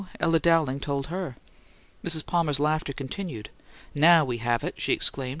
[0.19, 1.35] Ella Dowling told her."
[2.03, 2.25] Mrs.
[2.25, 3.51] Palmer's laughter continued.
[3.93, 5.29] "Now we have it!" she exclaimed.